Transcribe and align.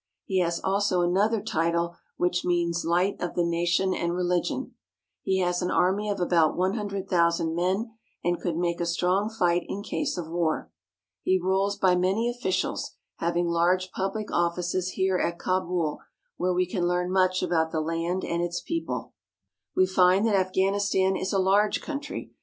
He 0.25 0.39
has 0.39 0.59
also 0.63 1.01
another 1.01 1.43
title 1.43 1.95
which 2.17 2.43
means 2.43 2.83
Light 2.85 3.21
of 3.21 3.35
the 3.35 3.43
Nation 3.43 3.93
and 3.93 4.15
Religion." 4.15 4.73
He 5.21 5.37
has 5.41 5.61
an 5.61 5.69
army 5.69 6.09
of 6.09 6.19
about 6.19 6.57
one 6.57 6.73
hundred 6.73 7.07
thousand 7.07 7.53
men, 7.53 7.91
and 8.23 8.41
could 8.41 8.57
make 8.57 8.81
a 8.81 8.87
strong 8.87 9.29
fight 9.29 9.61
in 9.69 9.83
case 9.83 10.17
of 10.17 10.27
war. 10.27 10.71
He 11.21 11.37
rules 11.37 11.77
by 11.77 11.95
many 11.95 12.27
officials, 12.27 12.95
having 13.17 13.47
large 13.47 13.91
public 13.91 14.31
offices 14.31 14.93
here 14.93 15.19
at 15.19 15.37
Kabul 15.37 15.99
where 16.35 16.51
we 16.51 16.65
can 16.65 16.87
learn 16.87 17.11
much 17.11 17.43
about 17.43 17.69
the 17.71 17.79
land 17.79 18.25
and 18.25 18.41
its 18.41 18.59
people. 18.59 19.13
We 19.75 19.85
find 19.85 20.25
that 20.25 20.33
Afghanistan 20.35 21.15
is 21.15 21.31
a 21.31 21.37
large 21.37 21.79
country. 21.79 22.33